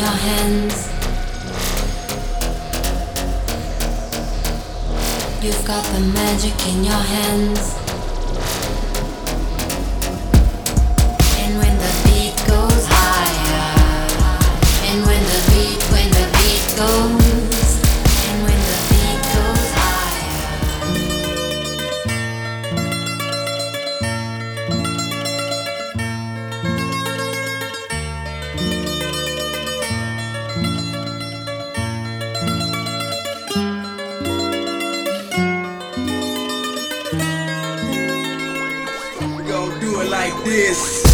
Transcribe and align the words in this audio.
your 0.00 0.08
hands. 0.08 0.88
You've 5.42 5.64
got 5.66 5.84
the 5.92 6.00
magic 6.00 6.68
in 6.68 6.84
your 6.84 6.94
hands. 6.94 7.89
like 40.20 40.44
this. 40.44 41.09